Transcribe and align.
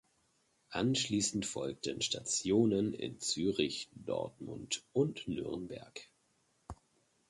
Anschließend 0.71 1.45
folgten 1.45 2.01
Stationen 2.01 2.91
in 2.95 3.19
Zürich, 3.19 3.87
Dortmund 3.93 4.83
und 4.93 5.27
Nürnberg. 5.27 6.09